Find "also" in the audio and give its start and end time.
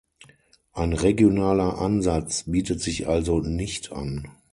3.07-3.39